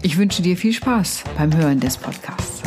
Ich 0.00 0.16
wünsche 0.16 0.42
dir 0.42 0.56
viel 0.56 0.72
Spaß 0.72 1.24
beim 1.36 1.54
Hören 1.56 1.80
des 1.80 1.96
Podcasts. 1.96 2.62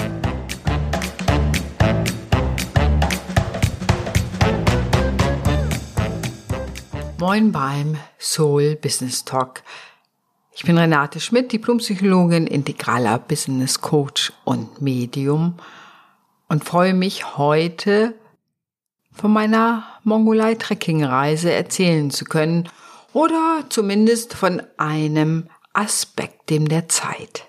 Moin 7.18 7.54
beim 7.54 7.96
Soul 8.20 8.76
Business 8.76 9.24
Talk. 9.24 9.64
Ich 10.54 10.64
bin 10.64 10.78
Renate 10.78 11.22
Schmidt, 11.22 11.54
Diplompsychologin, 11.54 12.48
integraler 12.48 13.18
Business 13.20 13.80
Coach 13.80 14.34
und 14.44 14.82
Medium 14.82 15.56
und 16.50 16.66
freue 16.66 16.94
mich 16.94 17.38
heute 17.38 18.14
von 19.14 19.32
meiner 19.32 19.86
Mongolei 20.04 20.56
Trekking 20.56 21.06
Reise 21.06 21.54
erzählen 21.54 22.12
zu 22.12 22.26
können 22.26 22.68
oder 23.14 23.64
zumindest 23.70 24.34
von 24.34 24.62
einem 24.78 25.48
Aspekt, 25.74 26.50
dem 26.50 26.68
der 26.68 26.90
Zeit. 26.90 27.46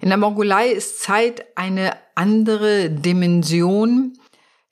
In 0.00 0.08
der 0.08 0.18
Mongolei 0.18 0.68
ist 0.68 1.02
Zeit 1.02 1.44
eine 1.56 1.96
andere 2.14 2.90
Dimension. 2.90 4.12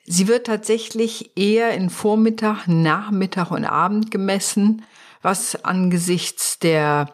Sie 0.05 0.27
wird 0.27 0.47
tatsächlich 0.47 1.37
eher 1.37 1.71
in 1.73 1.89
Vormittag, 1.89 2.67
Nachmittag 2.67 3.51
und 3.51 3.65
Abend 3.65 4.09
gemessen, 4.09 4.83
was 5.21 5.65
angesichts 5.65 6.59
der 6.59 7.11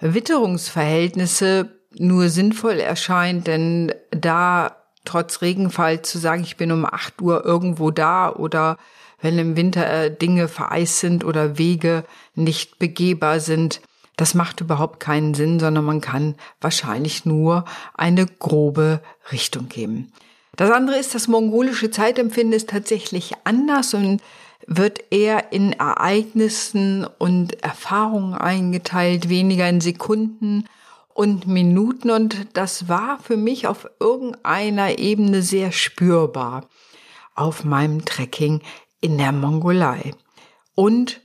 Witterungsverhältnisse 0.00 1.80
nur 1.98 2.28
sinnvoll 2.28 2.78
erscheint, 2.78 3.48
denn 3.48 3.92
da 4.10 4.76
trotz 5.04 5.42
Regenfall 5.42 6.02
zu 6.02 6.18
sagen, 6.18 6.42
ich 6.42 6.56
bin 6.56 6.70
um 6.70 6.86
8 6.86 7.20
Uhr 7.20 7.44
irgendwo 7.44 7.90
da 7.90 8.32
oder 8.32 8.76
wenn 9.20 9.38
im 9.38 9.56
Winter 9.56 9.90
äh, 9.90 10.16
Dinge 10.16 10.48
vereist 10.48 11.00
sind 11.00 11.24
oder 11.24 11.58
Wege 11.58 12.04
nicht 12.34 12.78
begehbar 12.78 13.40
sind, 13.40 13.80
das 14.20 14.34
macht 14.34 14.60
überhaupt 14.60 15.00
keinen 15.00 15.32
Sinn, 15.32 15.58
sondern 15.58 15.84
man 15.84 16.02
kann 16.02 16.34
wahrscheinlich 16.60 17.24
nur 17.24 17.64
eine 17.94 18.26
grobe 18.26 19.00
Richtung 19.32 19.70
geben. 19.70 20.12
Das 20.56 20.70
andere 20.70 20.98
ist, 20.98 21.14
das 21.14 21.26
mongolische 21.26 21.90
Zeitempfinden 21.90 22.52
ist 22.52 22.68
tatsächlich 22.68 23.32
anders 23.44 23.94
und 23.94 24.20
wird 24.66 25.10
eher 25.10 25.52
in 25.54 25.72
Ereignissen 25.72 27.06
und 27.18 27.62
Erfahrungen 27.62 28.34
eingeteilt, 28.34 29.30
weniger 29.30 29.66
in 29.66 29.80
Sekunden 29.80 30.66
und 31.14 31.46
Minuten. 31.46 32.10
Und 32.10 32.46
das 32.52 32.88
war 32.88 33.20
für 33.20 33.38
mich 33.38 33.66
auf 33.68 33.88
irgendeiner 34.00 34.98
Ebene 34.98 35.40
sehr 35.40 35.72
spürbar 35.72 36.68
auf 37.34 37.64
meinem 37.64 38.04
Trekking 38.04 38.60
in 39.00 39.16
der 39.16 39.32
Mongolei. 39.32 40.12
Und 40.74 41.22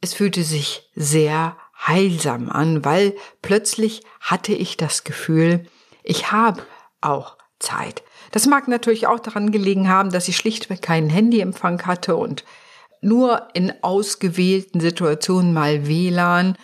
es 0.00 0.14
fühlte 0.14 0.44
sich 0.44 0.88
sehr 0.94 1.56
heilsam 1.86 2.50
an, 2.50 2.84
weil 2.84 3.14
plötzlich 3.42 4.02
hatte 4.20 4.52
ich 4.52 4.76
das 4.76 5.04
Gefühl, 5.04 5.66
ich 6.02 6.32
habe 6.32 6.62
auch 7.00 7.36
Zeit. 7.58 8.02
Das 8.30 8.46
mag 8.46 8.68
natürlich 8.68 9.06
auch 9.06 9.20
daran 9.20 9.52
gelegen 9.52 9.88
haben, 9.88 10.10
dass 10.10 10.28
ich 10.28 10.36
schlichtweg 10.36 10.82
keinen 10.82 11.10
Handyempfang 11.10 11.86
hatte 11.86 12.16
und 12.16 12.44
nur 13.00 13.48
in 13.54 13.72
ausgewählten 13.82 14.80
Situationen 14.80 15.52
mal 15.52 15.86
WLAN, 15.86 16.56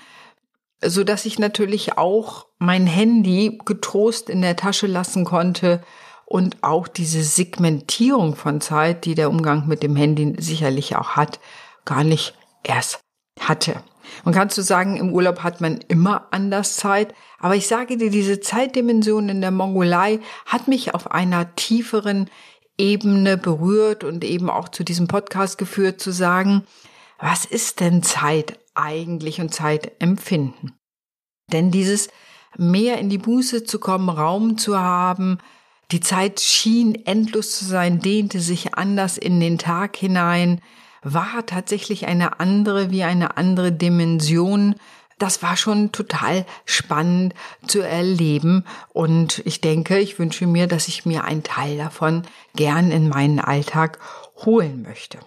so 0.82 1.04
dass 1.04 1.24
ich 1.24 1.38
natürlich 1.38 1.96
auch 1.96 2.46
mein 2.58 2.86
Handy 2.86 3.58
getrost 3.64 4.28
in 4.28 4.42
der 4.42 4.56
Tasche 4.56 4.86
lassen 4.86 5.24
konnte 5.24 5.82
und 6.26 6.62
auch 6.62 6.88
diese 6.88 7.22
Segmentierung 7.22 8.34
von 8.34 8.60
Zeit, 8.60 9.04
die 9.04 9.14
der 9.14 9.30
Umgang 9.30 9.66
mit 9.66 9.82
dem 9.82 9.96
Handy 9.96 10.34
sicherlich 10.38 10.96
auch 10.96 11.10
hat, 11.10 11.38
gar 11.84 12.04
nicht 12.04 12.34
erst 12.62 13.00
hatte. 13.40 13.82
Und 14.24 14.34
kannst 14.34 14.56
du 14.58 14.62
sagen, 14.62 14.96
im 14.96 15.12
Urlaub 15.12 15.42
hat 15.42 15.60
man 15.60 15.78
immer 15.88 16.28
anders 16.30 16.76
Zeit. 16.76 17.14
Aber 17.38 17.56
ich 17.56 17.66
sage 17.66 17.96
dir, 17.96 18.10
diese 18.10 18.40
Zeitdimension 18.40 19.28
in 19.28 19.40
der 19.40 19.50
Mongolei 19.50 20.20
hat 20.46 20.68
mich 20.68 20.94
auf 20.94 21.10
einer 21.10 21.54
tieferen 21.56 22.30
Ebene 22.76 23.36
berührt 23.36 24.04
und 24.04 24.24
eben 24.24 24.50
auch 24.50 24.68
zu 24.68 24.84
diesem 24.84 25.06
Podcast 25.06 25.58
geführt, 25.58 26.00
zu 26.00 26.10
sagen, 26.10 26.64
was 27.18 27.44
ist 27.44 27.80
denn 27.80 28.02
Zeit 28.02 28.58
eigentlich 28.74 29.40
und 29.40 29.54
Zeitempfinden? 29.54 30.72
Denn 31.52 31.70
dieses 31.70 32.08
mehr 32.56 32.98
in 32.98 33.08
die 33.08 33.18
Buße 33.18 33.64
zu 33.64 33.78
kommen, 33.78 34.08
Raum 34.08 34.58
zu 34.58 34.78
haben, 34.78 35.38
die 35.90 36.00
Zeit 36.00 36.40
schien 36.40 36.94
endlos 37.06 37.58
zu 37.58 37.64
sein, 37.64 38.00
dehnte 38.00 38.40
sich 38.40 38.74
anders 38.74 39.18
in 39.18 39.38
den 39.38 39.58
Tag 39.58 39.96
hinein, 39.96 40.60
war 41.04 41.46
tatsächlich 41.46 42.06
eine 42.06 42.40
andere 42.40 42.90
wie 42.90 43.04
eine 43.04 43.36
andere 43.36 43.70
Dimension. 43.70 44.74
Das 45.18 45.42
war 45.42 45.56
schon 45.56 45.92
total 45.92 46.44
spannend 46.64 47.34
zu 47.66 47.80
erleben 47.80 48.64
und 48.92 49.42
ich 49.44 49.60
denke, 49.60 49.98
ich 49.98 50.18
wünsche 50.18 50.46
mir, 50.46 50.66
dass 50.66 50.88
ich 50.88 51.06
mir 51.06 51.24
einen 51.24 51.44
Teil 51.44 51.76
davon 51.76 52.22
gern 52.56 52.90
in 52.90 53.08
meinen 53.08 53.38
Alltag 53.38 53.98
holen 54.44 54.82
möchte. 54.82 55.18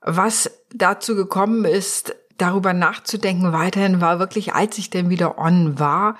Was 0.00 0.50
dazu 0.72 1.16
gekommen 1.16 1.64
ist, 1.64 2.14
darüber 2.38 2.72
nachzudenken 2.72 3.52
weiterhin 3.52 4.00
war 4.00 4.20
wirklich, 4.20 4.54
als 4.54 4.78
ich 4.78 4.90
denn 4.90 5.10
wieder 5.10 5.38
on 5.38 5.80
war, 5.80 6.16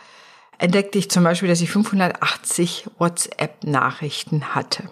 entdeckte 0.58 0.98
ich 0.98 1.10
zum 1.10 1.22
Beispiel, 1.22 1.48
dass 1.48 1.60
ich 1.60 1.70
580 1.70 2.88
WhatsApp-Nachrichten 2.98 4.54
hatte. 4.54 4.84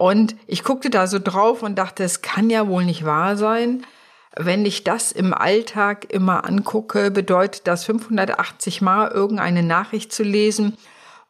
Und 0.00 0.34
ich 0.46 0.64
guckte 0.64 0.88
da 0.88 1.06
so 1.06 1.18
drauf 1.18 1.62
und 1.62 1.76
dachte, 1.76 2.04
es 2.04 2.22
kann 2.22 2.48
ja 2.48 2.66
wohl 2.66 2.86
nicht 2.86 3.04
wahr 3.04 3.36
sein. 3.36 3.84
Wenn 4.34 4.64
ich 4.64 4.82
das 4.82 5.12
im 5.12 5.34
Alltag 5.34 6.10
immer 6.10 6.46
angucke, 6.46 7.10
bedeutet 7.10 7.66
das 7.66 7.84
580 7.84 8.80
Mal 8.80 9.10
irgendeine 9.10 9.62
Nachricht 9.62 10.10
zu 10.10 10.22
lesen. 10.22 10.78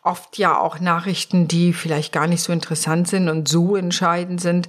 Oft 0.04 0.38
ja 0.38 0.56
auch 0.56 0.78
Nachrichten, 0.78 1.48
die 1.48 1.72
vielleicht 1.72 2.12
gar 2.12 2.28
nicht 2.28 2.44
so 2.44 2.52
interessant 2.52 3.08
sind 3.08 3.28
und 3.28 3.48
so 3.48 3.74
entscheidend 3.74 4.40
sind 4.40 4.68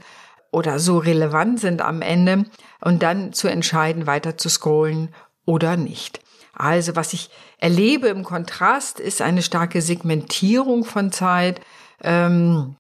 oder 0.50 0.80
so 0.80 0.98
relevant 0.98 1.60
sind 1.60 1.84
am 1.84 2.02
Ende 2.02 2.46
und 2.84 3.04
dann 3.04 3.34
zu 3.34 3.50
entscheiden, 3.50 4.08
weiter 4.08 4.36
zu 4.36 4.50
scrollen 4.50 5.14
oder 5.46 5.78
nicht. 5.78 6.22
Also 6.56 6.96
was 6.96 7.14
ich 7.14 7.30
erlebe 7.60 8.08
im 8.08 8.24
Kontrast 8.24 9.00
ist 9.00 9.22
eine 9.22 9.44
starke 9.44 9.80
Segmentierung 9.80 10.86
von 10.86 11.12
Zeit. 11.12 11.62
Ähm, 12.04 12.78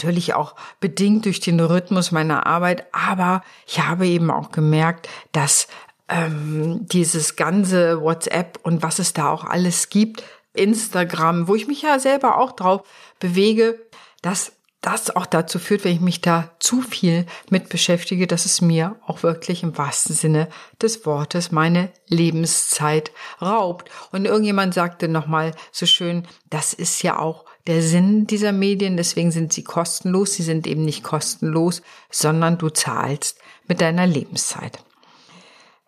natürlich 0.00 0.34
auch 0.34 0.54
bedingt 0.80 1.26
durch 1.26 1.40
den 1.40 1.60
Rhythmus 1.60 2.10
meiner 2.10 2.46
Arbeit, 2.46 2.86
aber 2.92 3.42
ich 3.66 3.80
habe 3.80 4.06
eben 4.06 4.30
auch 4.30 4.50
gemerkt, 4.50 5.08
dass 5.32 5.68
ähm, 6.08 6.86
dieses 6.86 7.36
ganze 7.36 8.00
WhatsApp 8.00 8.58
und 8.62 8.82
was 8.82 8.98
es 8.98 9.12
da 9.12 9.30
auch 9.30 9.44
alles 9.44 9.90
gibt, 9.90 10.22
Instagram, 10.54 11.48
wo 11.48 11.54
ich 11.54 11.68
mich 11.68 11.82
ja 11.82 11.98
selber 11.98 12.38
auch 12.38 12.52
drauf 12.52 12.82
bewege, 13.20 13.78
dass 14.22 14.52
das 14.80 15.14
auch 15.14 15.26
dazu 15.26 15.58
führt, 15.58 15.84
wenn 15.84 15.92
ich 15.92 16.00
mich 16.00 16.22
da 16.22 16.50
zu 16.58 16.80
viel 16.80 17.26
mit 17.50 17.68
beschäftige, 17.68 18.26
dass 18.26 18.46
es 18.46 18.62
mir 18.62 18.96
auch 19.06 19.22
wirklich 19.22 19.62
im 19.62 19.76
wahrsten 19.76 20.16
Sinne 20.16 20.48
des 20.80 21.04
Wortes 21.04 21.52
meine 21.52 21.92
Lebenszeit 22.08 23.12
raubt. 23.42 23.90
Und 24.10 24.24
irgendjemand 24.24 24.72
sagte 24.72 25.06
nochmal 25.06 25.54
so 25.70 25.84
schön, 25.84 26.26
das 26.48 26.72
ist 26.72 27.02
ja 27.02 27.18
auch 27.18 27.44
der 27.66 27.82
Sinn 27.82 28.26
dieser 28.26 28.52
Medien, 28.52 28.96
deswegen 28.96 29.30
sind 29.30 29.52
sie 29.52 29.64
kostenlos. 29.64 30.34
Sie 30.34 30.42
sind 30.42 30.66
eben 30.66 30.84
nicht 30.84 31.02
kostenlos, 31.02 31.82
sondern 32.10 32.58
du 32.58 32.70
zahlst 32.70 33.38
mit 33.68 33.80
deiner 33.80 34.06
Lebenszeit. 34.06 34.78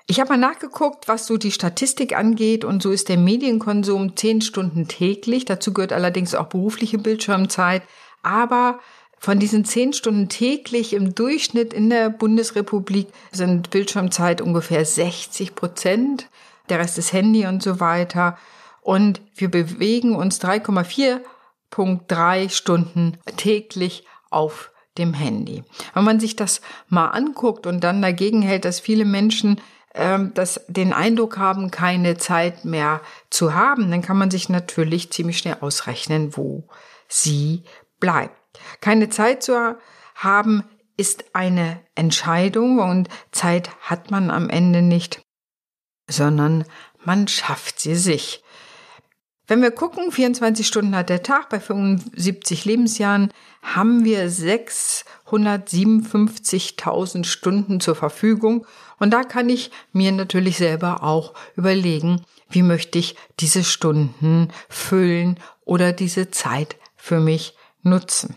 Ich 0.07 0.21
habe 0.21 0.31
mal 0.31 0.37
nachgeguckt, 0.37 1.09
was 1.09 1.27
so 1.27 1.39
die 1.39 1.53
Statistik 1.53 2.17
angeht 2.17 2.65
und 2.65 2.83
so 2.83 2.91
ist 2.91 3.09
der 3.09 3.17
Medienkonsum 3.17 4.17
zehn 4.17 4.43
Stunden 4.43 4.89
täglich. 4.89 5.45
Dazu 5.45 5.73
gehört 5.73 5.93
allerdings 5.93 6.35
auch 6.35 6.47
berufliche 6.47 6.99
Bildschirmzeit. 6.99 7.83
Aber 8.23 8.81
von 9.19 9.39
diesen 9.39 9.65
zehn 9.65 9.93
Stunden 9.93 10.29
täglich 10.29 10.93
im 10.93 11.15
Durchschnitt 11.15 11.73
in 11.73 11.89
der 11.89 12.11
Bundesrepublik 12.11 13.07
sind 13.31 13.71
Bildschirmzeit 13.71 14.41
ungefähr 14.41 14.85
60 14.85 15.55
Prozent. 15.55 16.29
Der 16.69 16.81
Rest 16.81 16.99
ist 16.99 17.13
Handy 17.13 17.47
und 17.47 17.63
so 17.63 17.81
weiter. 17.81 18.37
Und 18.83 19.21
wir 19.37 19.49
bewegen 19.51 20.17
uns 20.17 20.43
3,4 20.43 21.21
8,3 21.73 22.51
Stunden 22.51 23.19
täglich 23.37 24.05
auf 24.31 24.71
dem 24.99 25.15
Handy. 25.15 25.65
Wenn 25.95 26.05
man 26.05 26.21
sich 26.21 26.37
das 26.37 26.61
mal 26.89 27.09
anguckt 27.09 27.67
und 27.67 27.83
dann 27.83 28.03
dagegen 28.03 28.43
hält, 28.43 28.65
dass 28.65 28.81
viele 28.81 29.05
Menschen 29.05 29.61
ähm, 29.95 30.33
das, 30.35 30.61
den 30.69 30.93
Eindruck 30.93 31.39
haben, 31.39 31.71
keine 31.71 32.17
Zeit 32.19 32.65
mehr 32.65 33.01
zu 33.31 33.55
haben, 33.55 33.91
dann 33.91 34.03
kann 34.03 34.19
man 34.19 34.31
sich 34.31 34.49
natürlich 34.49 35.11
ziemlich 35.11 35.39
schnell 35.39 35.57
ausrechnen, 35.61 36.37
wo 36.37 36.69
sie 37.09 37.65
bleibt. 38.01 38.37
Keine 38.81 39.09
Zeit 39.09 39.43
zu 39.43 39.77
haben 40.15 40.65
ist 40.97 41.35
eine 41.35 41.81
Entscheidung 41.95 42.79
und 42.79 43.09
Zeit 43.33 43.71
hat 43.81 44.11
man 44.11 44.31
am 44.31 44.51
Ende 44.51 44.83
nicht, 44.83 45.23
sondern 46.07 46.65
man 47.05 47.29
schafft 47.29 47.81
sie 47.81 47.95
sich. 47.95 48.43
Wenn 49.53 49.61
wir 49.61 49.71
gucken, 49.71 50.11
24 50.11 50.67
Stunden 50.67 50.97
hat 50.97 51.11
der 51.11 51.23
Tag, 51.23 51.51
bei 51.51 51.61
75 51.61 52.65
Lebensjahren 52.65 53.31
haben 53.61 54.03
wir 54.03 54.31
657.000 54.31 57.27
Stunden 57.27 57.79
zur 57.79 57.95
Verfügung. 57.95 58.67
Und 58.99 59.11
da 59.11 59.25
kann 59.25 59.51
ich 59.51 59.71
mir 59.93 60.11
natürlich 60.11 60.57
selber 60.57 61.03
auch 61.03 61.35
überlegen, 61.55 62.23
wie 62.49 62.63
möchte 62.63 62.99
ich 62.99 63.15
diese 63.41 63.63
Stunden 63.63 64.49
füllen 64.71 65.39
oder 65.67 65.93
diese 65.93 66.31
Zeit 66.31 66.77
für 66.97 67.21
mich 67.21 67.55
nutzen. 67.83 68.35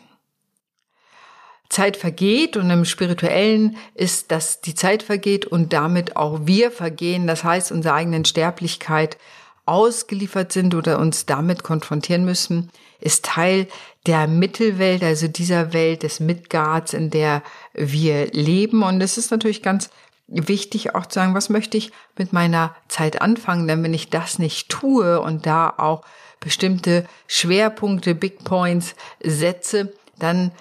Zeit 1.69 1.95
vergeht 1.95 2.57
und 2.57 2.69
im 2.69 2.83
Spirituellen 2.83 3.77
ist, 3.93 4.31
dass 4.31 4.59
die 4.59 4.75
Zeit 4.75 5.01
vergeht 5.01 5.45
und 5.45 5.71
damit 5.71 6.17
auch 6.17 6.41
wir 6.43 6.71
vergehen. 6.71 7.25
Das 7.25 7.45
heißt, 7.45 7.71
unsere 7.71 7.95
eigenen 7.95 8.25
Sterblichkeit 8.25 9.17
ausgeliefert 9.65 10.51
sind 10.51 10.75
oder 10.75 10.99
uns 10.99 11.25
damit 11.25 11.63
konfrontieren 11.63 12.25
müssen, 12.25 12.69
ist 12.99 13.25
Teil 13.25 13.67
der 14.05 14.27
Mittelwelt, 14.27 15.03
also 15.03 15.27
dieser 15.27 15.73
Welt 15.73 16.03
des 16.03 16.19
Midgards, 16.19 16.93
in 16.93 17.09
der 17.09 17.41
wir 17.73 18.27
leben. 18.27 18.83
Und 18.83 19.01
es 19.01 19.17
ist 19.17 19.31
natürlich 19.31 19.63
ganz 19.63 19.89
wichtig 20.27 20.95
auch 20.95 21.05
zu 21.05 21.15
sagen, 21.15 21.35
was 21.35 21.49
möchte 21.49 21.77
ich 21.77 21.91
mit 22.17 22.33
meiner 22.33 22.75
Zeit 22.87 23.21
anfangen? 23.21 23.67
Denn 23.67 23.83
wenn 23.83 23.93
ich 23.93 24.09
das 24.09 24.39
nicht 24.39 24.69
tue 24.69 25.19
und 25.19 25.45
da 25.45 25.73
auch 25.77 26.03
bestimmte 26.39 27.05
Schwerpunkte, 27.27 28.13
Big 28.15 28.43
Points 28.43 28.95
setze, 29.23 29.93
dann 30.19 30.51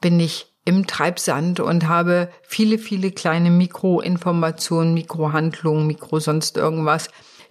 bin 0.00 0.18
ich 0.20 0.52
im 0.64 0.86
Treibsand 0.86 1.60
und 1.60 1.88
habe 1.88 2.28
viele, 2.42 2.78
viele 2.78 3.10
kleine 3.10 3.50
Mikroinformationen, 3.50 4.92
Mikrohandlungen, 4.92 5.86
Mikro 5.86 6.20
sonst 6.20 6.56
irgendwas, 6.56 7.08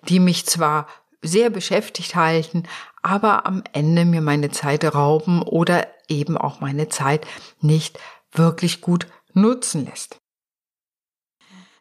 die 0.08 0.20
mich 0.20 0.46
zwar 0.46 0.88
sehr 1.22 1.50
beschäftigt 1.50 2.16
halten, 2.16 2.64
aber 3.02 3.46
am 3.46 3.64
Ende 3.74 4.06
mir 4.06 4.22
meine 4.22 4.52
Zeit 4.52 4.84
rauben 4.84 5.42
oder 5.42 5.88
eben 6.08 6.38
auch 6.38 6.60
meine 6.60 6.90
Zeit 6.90 7.26
nicht 7.62 8.00
wirklich 8.32 8.82
gut 8.82 9.08
nutzen 9.34 9.86
lässt. 9.86 10.20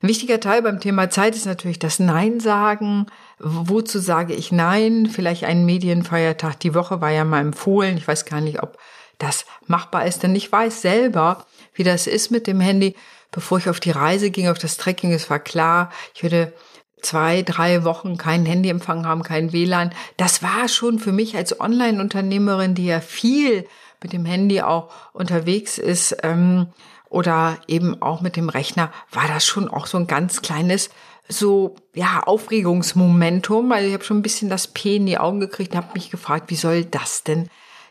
Ein 0.03 0.09
wichtiger 0.09 0.41
Teil 0.41 0.63
beim 0.63 0.79
Thema 0.79 1.11
Zeit 1.11 1.35
ist 1.35 1.47
natürlich 1.47 1.79
das 1.79 1.99
Nein 1.99 2.39
sagen. 2.39 3.07
Wozu 3.39 3.99
sage 3.99 4.35
ich 4.35 4.53
Nein? 4.53 5.07
Vielleicht 5.07 5.45
einen 5.45 5.65
Medienfeiertag 5.65 6.61
die 6.61 6.75
Woche 6.75 7.01
war 7.01 7.11
ja 7.11 7.25
mal 7.25 7.41
empfohlen. 7.41 7.97
Ich 7.97 8.07
weiß 8.07 8.27
gar 8.27 8.41
nicht, 8.41 8.63
ob 8.63 8.79
das 9.19 9.47
machbar 9.67 10.07
ist, 10.07 10.23
denn 10.23 10.37
ich 10.37 10.53
weiß 10.53 10.83
selber, 10.83 11.47
wie 11.73 11.83
das 11.83 12.07
ist 12.07 12.31
mit 12.31 12.47
dem 12.47 12.61
Handy. 12.61 12.95
Bevor 13.33 13.59
ich 13.59 13.69
auf 13.69 13.81
die 13.81 13.91
Reise 13.91 14.31
ging, 14.31 14.49
auf 14.49 14.59
das 14.59 14.77
Trekking, 14.77 15.13
es 15.13 15.29
war 15.29 15.41
klar, 15.41 15.91
ich 16.15 16.23
würde 16.23 16.53
zwei, 17.01 17.43
drei 17.43 17.85
Wochen 17.85 18.17
keinen 18.17 18.47
Handyempfang 18.47 19.07
haben, 19.07 19.23
kein 19.23 19.53
WLAN. 19.53 19.93
Das 20.17 20.43
war 20.43 20.69
schon 20.69 20.99
für 20.99 21.13
mich 21.13 21.37
als 21.37 21.61
Online-Unternehmerin, 21.61 22.75
die 22.75 22.87
ja 22.87 23.01
viel 23.01 23.67
mit 24.03 24.13
dem 24.13 24.25
Handy 24.25 24.61
auch 24.63 24.91
unterwegs 25.13 25.79
ist 25.79 26.17
ähm, 26.23 26.69
oder 27.09 27.59
eben 27.69 28.03
auch 28.03 28.21
mit 28.21 28.37
dem 28.37 28.49
Rechner, 28.49 28.93
war 29.11 29.29
das 29.29 29.47
schon 29.47 29.69
auch 29.69 29.87
so 29.87 29.99
ein 29.99 30.07
ganz 30.07 30.43
kleines 30.43 30.91
so 31.29 31.75
ja 31.95 32.23
Aufregungsmomentum, 32.25 33.71
weil 33.71 33.87
ich 33.87 33.95
habe 33.95 34.05
schon 34.05 34.19
ein 34.19 34.23
bisschen 34.23 34.49
das 34.49 34.69
P 34.69 34.97
in 34.97 35.07
die 35.07 35.19
Augen 35.19 35.41
gekriegt 35.41 35.73
und 35.73 35.79
habe 35.79 35.95
mich 35.95 36.11
gefragt, 36.11 36.51
wie 36.51 36.57
soll 36.57 36.85
das 36.85 37.25
denn 37.25 37.49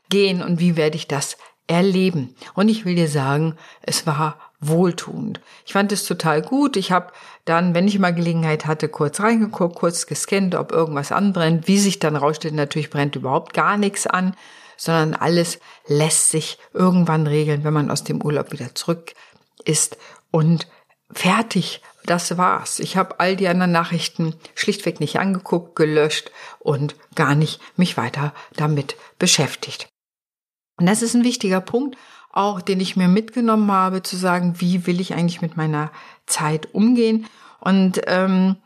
gehen 0.09 0.41
und 0.41 0.59
wie 0.59 0.77
werde 0.77 0.95
ich 0.95 1.07
das 1.07 1.37
erleben? 1.67 2.35
Und 2.53 2.69
ich 2.69 2.85
will 2.85 2.95
dir 2.95 3.07
sagen, 3.07 3.55
es 3.81 4.05
war 4.05 4.37
wohltuend. 4.59 5.41
Ich 5.65 5.73
fand 5.73 5.91
es 5.91 6.05
total 6.05 6.41
gut. 6.41 6.77
Ich 6.77 6.91
habe 6.91 7.11
dann, 7.45 7.73
wenn 7.73 7.87
ich 7.87 7.99
mal 7.99 8.13
Gelegenheit 8.13 8.65
hatte, 8.65 8.89
kurz 8.89 9.19
reingeguckt, 9.19 9.75
kurz 9.75 10.07
gescannt, 10.07 10.55
ob 10.55 10.71
irgendwas 10.71 11.11
anbrennt. 11.11 11.67
Wie 11.67 11.79
sich 11.79 11.99
dann 11.99 12.15
rausstellt, 12.15 12.53
natürlich 12.53 12.89
brennt 12.89 13.15
überhaupt 13.15 13.53
gar 13.53 13.77
nichts 13.77 14.07
an, 14.07 14.35
sondern 14.77 15.13
alles 15.13 15.59
lässt 15.87 16.31
sich 16.31 16.57
irgendwann 16.73 17.27
regeln, 17.27 17.63
wenn 17.63 17.73
man 17.73 17.91
aus 17.91 18.03
dem 18.03 18.21
Urlaub 18.21 18.51
wieder 18.51 18.75
zurück 18.75 19.13
ist 19.63 19.97
und 20.31 20.67
fertig. 21.11 21.81
Das 22.05 22.37
war's. 22.37 22.79
Ich 22.79 22.97
habe 22.97 23.19
all 23.19 23.35
die 23.35 23.47
anderen 23.47 23.71
Nachrichten 23.71 24.35
schlichtweg 24.53 24.99
nicht 24.99 25.17
angeguckt, 25.19 25.75
gelöscht 25.75 26.29
und 26.59 26.95
gar 27.15 27.33
nicht 27.33 27.59
mich 27.77 27.97
weiter 27.97 28.33
damit 28.55 28.95
beschäftigt. 29.17 29.87
Und 30.77 30.87
das 30.87 31.01
ist 31.01 31.15
ein 31.15 31.23
wichtiger 31.23 31.61
Punkt, 31.61 31.97
auch 32.31 32.61
den 32.61 32.79
ich 32.81 32.95
mir 32.95 33.07
mitgenommen 33.07 33.71
habe, 33.71 34.03
zu 34.03 34.17
sagen, 34.17 34.55
wie 34.59 34.85
will 34.87 34.99
ich 34.99 35.13
eigentlich 35.13 35.41
mit 35.41 35.55
meiner 35.55 35.91
Zeit 36.25 36.73
umgehen. 36.73 37.27
Und 37.61 38.01
ähm, 38.07 38.57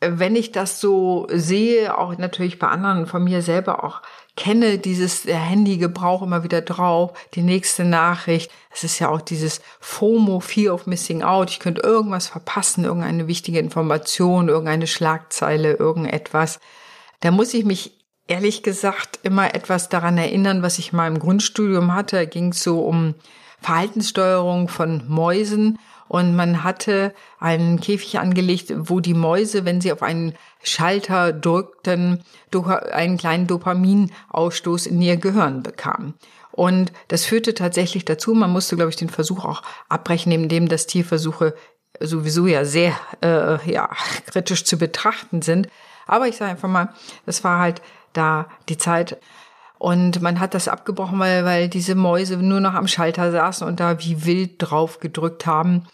wenn 0.00 0.36
ich 0.36 0.52
das 0.52 0.80
so 0.80 1.26
sehe, 1.30 1.96
auch 1.98 2.16
natürlich 2.16 2.58
bei 2.58 2.68
anderen 2.68 3.06
von 3.06 3.22
mir 3.22 3.42
selber 3.42 3.84
auch 3.84 4.00
kenne, 4.36 4.78
dieses 4.78 5.24
Handygebrauch 5.26 6.22
immer 6.22 6.42
wieder 6.42 6.62
drauf, 6.62 7.12
die 7.34 7.42
nächste 7.42 7.84
Nachricht. 7.84 8.50
Es 8.70 8.84
ist 8.84 8.98
ja 8.98 9.10
auch 9.10 9.20
dieses 9.20 9.60
FOMO, 9.80 10.40
Fear 10.40 10.72
of 10.72 10.86
Missing 10.86 11.22
Out. 11.22 11.50
Ich 11.50 11.60
könnte 11.60 11.82
irgendwas 11.82 12.28
verpassen, 12.28 12.84
irgendeine 12.84 13.26
wichtige 13.26 13.58
Information, 13.58 14.48
irgendeine 14.48 14.86
Schlagzeile, 14.86 15.74
irgendetwas. 15.74 16.60
Da 17.20 17.30
muss 17.30 17.52
ich 17.52 17.66
mich 17.66 17.99
ehrlich 18.30 18.62
gesagt 18.62 19.18
immer 19.22 19.54
etwas 19.54 19.88
daran 19.88 20.16
erinnern, 20.16 20.62
was 20.62 20.78
ich 20.78 20.92
mal 20.92 21.08
im 21.08 21.18
Grundstudium 21.18 21.94
hatte. 21.94 22.16
Da 22.16 22.24
ging 22.24 22.48
es 22.52 22.62
so 22.62 22.80
um 22.80 23.14
Verhaltenssteuerung 23.60 24.68
von 24.68 25.02
Mäusen 25.08 25.78
und 26.08 26.34
man 26.34 26.64
hatte 26.64 27.12
einen 27.38 27.80
Käfig 27.80 28.18
angelegt, 28.18 28.72
wo 28.76 29.00
die 29.00 29.14
Mäuse, 29.14 29.64
wenn 29.64 29.80
sie 29.80 29.92
auf 29.92 30.02
einen 30.02 30.34
Schalter 30.62 31.32
drückten, 31.32 32.24
einen 32.92 33.18
kleinen 33.18 33.46
Dopaminausstoß 33.46 34.86
in 34.86 35.02
ihr 35.02 35.16
Gehirn 35.16 35.62
bekamen. 35.62 36.14
Und 36.52 36.92
das 37.08 37.24
führte 37.24 37.54
tatsächlich 37.54 38.04
dazu, 38.04 38.34
man 38.34 38.50
musste, 38.50 38.76
glaube 38.76 38.90
ich, 38.90 38.96
den 38.96 39.08
Versuch 39.08 39.44
auch 39.44 39.62
abbrechen, 39.88 40.32
indem 40.32 40.68
das 40.68 40.86
Tierversuche 40.86 41.54
sowieso 42.00 42.46
ja 42.46 42.64
sehr 42.64 42.92
äh, 43.22 43.70
ja, 43.70 43.90
kritisch 44.26 44.64
zu 44.64 44.78
betrachten 44.78 45.42
sind. 45.42 45.68
Aber 46.06 46.26
ich 46.26 46.36
sage 46.36 46.50
einfach 46.50 46.68
mal, 46.68 46.92
das 47.24 47.44
war 47.44 47.60
halt 47.60 47.82
da 48.12 48.48
die 48.68 48.78
Zeit. 48.78 49.18
Und 49.78 50.20
man 50.20 50.40
hat 50.40 50.52
das 50.52 50.68
abgebrochen, 50.68 51.18
weil, 51.18 51.44
weil 51.44 51.68
diese 51.68 51.94
Mäuse 51.94 52.36
nur 52.36 52.60
noch 52.60 52.74
am 52.74 52.86
Schalter 52.86 53.30
saßen 53.30 53.66
und 53.66 53.80
da 53.80 53.98
wie 54.00 54.26
wild 54.26 54.56
drauf 54.58 55.00
gedrückt 55.00 55.46
haben. 55.46 55.86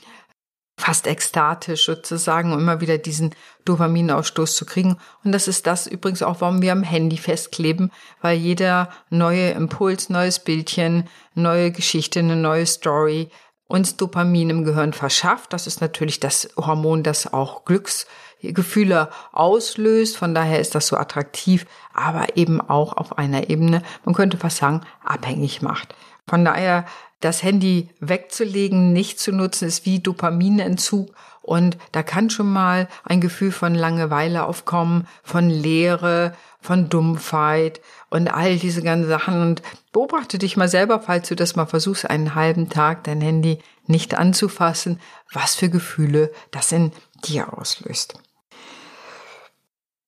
Fast 0.78 1.06
ekstatisch 1.06 1.87
sozusagen, 1.87 2.52
um 2.52 2.58
immer 2.58 2.80
wieder 2.80 2.99
diesen 2.99 3.35
Dopaminausstoß 3.64 4.56
zu 4.56 4.66
kriegen. 4.66 4.99
Und 5.25 5.32
das 5.32 5.49
ist 5.49 5.66
das 5.66 5.87
übrigens 5.87 6.23
auch, 6.23 6.40
warum 6.40 6.62
wir 6.62 6.73
am 6.73 6.82
Handy 6.82 7.16
festkleben, 7.16 7.92
weil 8.20 8.37
jeder 8.37 8.90
neue 9.08 9.50
Impuls, 9.50 10.11
neues 10.11 10.40
Bildchen, 10.40 11.08
neue 11.35 11.70
Geschichte, 11.70 12.18
eine 12.18 12.37
neue 12.37 12.66
Story 12.66 13.30
uns 13.68 13.96
Dopamin 13.96 14.50
im 14.50 14.64
Gehirn 14.64 14.92
verschafft. 14.92 15.52
Das 15.52 15.66
ist 15.66 15.80
natürlich 15.80 16.20
das 16.20 16.49
Hormon, 16.56 17.02
das 17.02 17.32
auch 17.32 17.64
Glücks 17.64 18.06
Gefühle 18.42 19.08
auslöst. 19.32 20.16
Von 20.16 20.35
daher 20.35 20.61
ist 20.61 20.75
das 20.75 20.88
so 20.88 20.96
attraktiv, 20.96 21.66
aber 21.92 22.37
eben 22.37 22.61
auch 22.61 22.92
auf 22.96 23.18
einer 23.18 23.50
Ebene, 23.50 23.82
man 24.04 24.14
könnte 24.14 24.37
fast 24.37 24.58
sagen, 24.58 24.82
abhängig 25.04 25.62
macht. 25.62 25.94
Von 26.28 26.44
daher 26.44 26.85
das 27.20 27.42
Handy 27.42 27.88
wegzulegen, 28.00 28.92
nicht 28.92 29.18
zu 29.18 29.32
nutzen, 29.32 29.68
ist 29.68 29.87
wie 29.87 30.00
Dopaminentzug. 30.00 31.14
Und 31.42 31.78
da 31.92 32.02
kann 32.02 32.28
schon 32.28 32.52
mal 32.52 32.88
ein 33.04 33.20
Gefühl 33.20 33.52
von 33.52 33.75
Langeweile 33.75 34.44
aufkommen, 34.44 35.06
von 35.23 35.49
Leere, 35.49 36.35
von 36.66 36.88
Dumpfheit 36.88 37.80
und 38.11 38.28
all 38.28 38.56
diese 38.56 38.82
ganzen 38.82 39.08
Sachen. 39.08 39.40
Und 39.40 39.62
beobachte 39.92 40.38
dich 40.38 40.56
mal 40.56 40.68
selber, 40.68 41.00
falls 41.00 41.28
du 41.28 41.37
das 41.37 41.56
mal 41.56 41.66
versuchst, 41.66 42.08
einen 42.11 42.35
halben 42.35 42.68
Tag 42.68 43.04
dein 43.04 43.20
Handy 43.20 43.58
nicht 43.87 44.18
anzufassen, 44.18 45.00
was 45.32 45.54
für 45.54 45.70
Gefühle 45.70 46.32
das 46.50 46.73
in 46.73 46.92
dir 47.25 47.56
auslöst. 47.56 48.14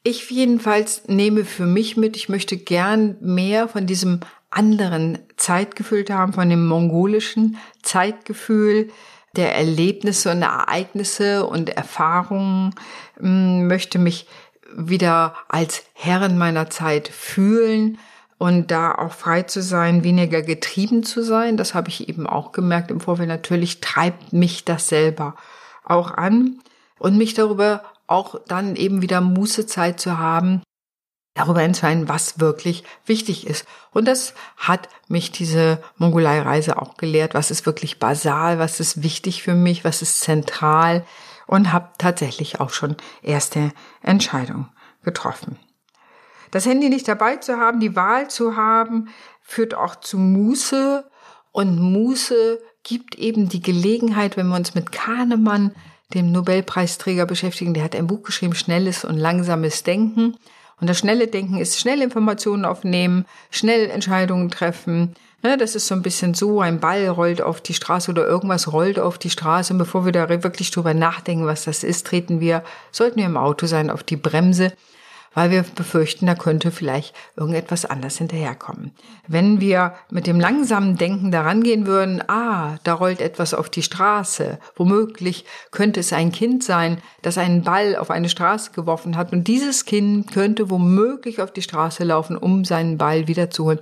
Ich 0.03 0.31
jedenfalls 0.31 1.07
nehme 1.09 1.45
für 1.45 1.67
mich 1.67 1.97
mit, 1.97 2.17
ich 2.17 2.29
möchte 2.29 2.57
gern 2.57 3.17
mehr 3.21 3.69
von 3.69 3.87
diesem 3.87 4.21
anderen 4.51 5.19
Zeitgefühl 5.37 6.05
haben, 6.09 6.33
von 6.33 6.49
dem 6.49 6.67
mongolischen 6.67 7.59
Zeitgefühl 7.83 8.91
der 9.37 9.55
Erlebnisse 9.55 10.31
und 10.31 10.43
Ereignisse 10.43 11.47
und 11.47 11.69
Erfahrungen, 11.69 12.75
hm, 13.19 13.67
möchte 13.67 13.99
mich 13.99 14.27
wieder 14.75 15.35
als 15.49 15.85
Herrin 15.95 16.39
meiner 16.39 16.71
Zeit 16.71 17.09
fühlen 17.09 17.99
und 18.39 18.71
da 18.71 18.93
auch 18.93 19.13
frei 19.13 19.43
zu 19.43 19.63
sein, 19.63 20.05
weniger 20.05 20.43
getrieben 20.43 21.03
zu 21.03 21.23
sein. 21.23 21.57
Das 21.57 21.75
habe 21.75 21.89
ich 21.89 22.09
eben 22.09 22.27
auch 22.27 22.53
gemerkt 22.53 22.91
im 22.91 23.01
Vorfeld. 23.01 23.29
Natürlich 23.29 23.81
treibt 23.81 24.33
mich 24.33 24.65
das 24.65 24.89
selber 24.89 25.35
auch 25.85 26.13
an. 26.13 26.61
und 27.01 27.17
mich 27.17 27.35
darüber 27.35 27.85
auch 28.09 28.41
dann 28.49 28.75
eben 28.75 29.03
wieder 29.03 29.21
Mußezeit 29.21 30.01
zu 30.01 30.19
haben, 30.19 30.63
darüber 31.35 31.63
entscheiden, 31.63 32.09
was 32.09 32.41
wirklich 32.41 32.83
wichtig 33.07 33.47
ist. 33.47 33.67
Und 33.93 34.07
das 34.07 34.35
hat 34.57 34.89
mich 35.07 35.31
diese 35.31 35.81
Mongolei-Reise 35.97 36.83
auch 36.83 36.97
gelehrt. 36.97 37.35
Was 37.35 37.53
ist 37.53 37.67
wirklich 37.67 38.01
basal? 38.01 38.59
Was 38.59 38.81
ist 38.81 39.03
wichtig 39.03 39.43
für 39.45 39.55
mich? 39.55 39.85
Was 39.85 40.03
ist 40.03 40.21
zentral? 40.21 41.05
Und 41.49 41.73
habe 41.73 41.89
tatsächlich 41.99 42.61
auch 42.61 42.71
schon 42.71 42.97
erste 43.23 43.73
Entscheidungen 44.03 44.69
getroffen. 45.03 45.59
Das 46.51 46.67
Handy 46.67 46.89
nicht 46.89 47.09
dabei 47.09 47.37
zu 47.37 47.57
haben, 47.57 47.81
die 47.81 47.97
Wahl 47.97 48.29
zu 48.31 48.55
haben, 48.55 49.09
führt 49.43 49.75
auch 49.75 49.97
zu 49.97 50.19
Muße. 50.19 51.11
Und 51.51 51.81
Muße 51.81 52.61
gibt 52.85 53.17
eben 53.17 53.49
die 53.49 53.63
Gelegenheit, 53.63 54.37
wenn 54.37 54.49
wir 54.49 54.57
uns 54.57 54.75
mit 54.75 54.93
Kahnemann, 54.93 55.75
dem 56.15 56.33
Nobelpreisträger, 56.33 57.27
beschäftigen, 57.27 57.75
der 57.75 57.85
hat 57.85 57.97
ein 57.97 58.07
Buch 58.07 58.23
geschrieben, 58.23 58.55
Schnelles 58.55 59.05
und 59.05 59.17
Langsames 59.17 59.83
Denken. 59.83 60.37
Und 60.81 60.89
das 60.89 60.99
schnelle 60.99 61.27
Denken 61.27 61.59
ist 61.59 61.79
schnell 61.79 62.01
Informationen 62.01 62.65
aufnehmen, 62.65 63.27
schnell 63.51 63.91
Entscheidungen 63.91 64.51
treffen. 64.51 65.15
Ne, 65.43 65.57
das 65.57 65.77
ist 65.77 65.87
so 65.87 65.95
ein 65.95 66.03
bisschen 66.03 66.35
so, 66.35 66.61
ein 66.61 66.81
Ball 66.81 67.07
rollt 67.09 67.41
auf 67.41 67.61
die 67.61 67.75
Straße 67.75 68.11
oder 68.11 68.27
irgendwas 68.27 68.73
rollt 68.73 68.99
auf 68.99 69.19
die 69.19 69.31
Straße. 69.31 69.73
Und 69.73 69.79
bevor 69.79 70.05
wir 70.05 70.13
da 70.13 70.29
wirklich 70.29 70.73
drüber 70.73 70.95
nachdenken, 70.95 71.47
was 71.47 71.65
das 71.65 71.85
ist, 71.85 72.07
treten 72.07 72.41
wir, 72.41 72.65
sollten 72.91 73.19
wir 73.19 73.27
im 73.27 73.37
Auto 73.37 73.67
sein, 73.67 73.91
auf 73.91 74.03
die 74.03 74.17
Bremse 74.17 74.73
weil 75.35 75.53
wir 75.53 75.63
befürchten, 75.63 76.27
da 76.27 76.35
könnte 76.35 76.73
vielleicht 76.73 77.15
irgendetwas 77.37 77.85
anders 77.85 78.19
hinterherkommen. 78.19 78.93
Wenn 79.29 79.61
wir 79.61 79.95
mit 80.11 80.27
dem 80.27 80.41
langsamen 80.41 80.97
Denken 80.97 81.31
daran 81.31 81.63
gehen 81.63 81.87
würden, 81.87 82.23
ah, 82.29 82.79
da 82.83 82.95
rollt 82.95 83.21
etwas 83.21 83.55
auf 83.55 83.69
die 83.69 83.85
Straße, 83.85 84.59
womöglich 84.75 85.45
könnte 85.71 86.01
es 86.01 86.13
ein 86.13 86.33
Kind 86.33 86.65
sein, 86.65 87.01
das 87.23 87.39
einen 87.39 87.63
Ball 87.63 87.95
auf 87.95 88.11
eine 88.11 88.29
Straße 88.29 88.73
geworfen 88.73 89.17
hat 89.17 89.33
und 89.33 89.47
dieses 89.47 89.85
Kind 89.85 90.33
könnte 90.33 90.71
womöglich 90.71 91.41
auf 91.41 91.53
die 91.53 91.63
Straße 91.63 92.03
laufen, 92.03 92.37
um 92.37 92.65
seinen 92.65 92.99
Ball 92.99 93.29
wiederzuholen 93.29 93.79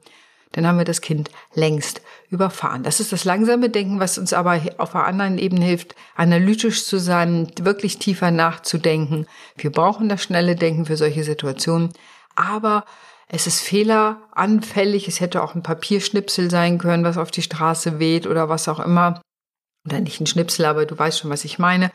dann 0.52 0.66
haben 0.66 0.78
wir 0.78 0.84
das 0.84 1.00
Kind 1.00 1.30
längst 1.54 2.00
überfahren. 2.30 2.82
Das 2.82 3.00
ist 3.00 3.12
das 3.12 3.24
langsame 3.24 3.68
Denken, 3.68 4.00
was 4.00 4.18
uns 4.18 4.32
aber 4.32 4.60
auf 4.78 4.94
einer 4.94 5.06
anderen 5.06 5.38
Ebene 5.38 5.64
hilft, 5.64 5.94
analytisch 6.14 6.84
zu 6.84 6.98
sein, 6.98 7.50
wirklich 7.60 7.98
tiefer 7.98 8.30
nachzudenken. 8.30 9.26
Wir 9.56 9.70
brauchen 9.70 10.08
das 10.08 10.22
schnelle 10.22 10.56
Denken 10.56 10.86
für 10.86 10.96
solche 10.96 11.24
Situationen, 11.24 11.92
aber 12.34 12.84
es 13.28 13.46
ist 13.46 13.60
fehleranfällig. 13.60 15.08
Es 15.08 15.20
hätte 15.20 15.42
auch 15.42 15.54
ein 15.54 15.62
Papierschnipsel 15.62 16.50
sein 16.50 16.78
können, 16.78 17.04
was 17.04 17.18
auf 17.18 17.30
die 17.30 17.42
Straße 17.42 17.98
weht 17.98 18.26
oder 18.26 18.48
was 18.48 18.68
auch 18.68 18.80
immer. 18.80 19.20
Oder 19.84 20.00
nicht 20.00 20.20
ein 20.20 20.26
Schnipsel, 20.26 20.64
aber 20.64 20.86
du 20.86 20.98
weißt 20.98 21.20
schon, 21.20 21.30
was 21.30 21.44
ich 21.44 21.58
meine. 21.58 21.90